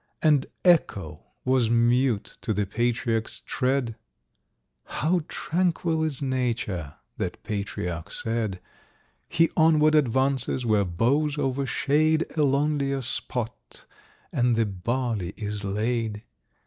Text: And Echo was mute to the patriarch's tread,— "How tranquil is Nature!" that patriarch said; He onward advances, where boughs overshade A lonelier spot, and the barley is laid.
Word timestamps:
And 0.23 0.47
Echo 0.65 1.25
was 1.45 1.69
mute 1.69 2.39
to 2.41 2.55
the 2.55 2.65
patriarch's 2.65 3.39
tread,— 3.41 3.95
"How 4.85 5.21
tranquil 5.27 6.01
is 6.03 6.23
Nature!" 6.23 6.95
that 7.17 7.43
patriarch 7.43 8.09
said; 8.09 8.59
He 9.29 9.51
onward 9.55 9.93
advances, 9.93 10.65
where 10.65 10.85
boughs 10.85 11.37
overshade 11.37 12.35
A 12.35 12.41
lonelier 12.41 13.03
spot, 13.03 13.85
and 14.31 14.55
the 14.55 14.65
barley 14.65 15.35
is 15.37 15.63
laid. 15.63 16.23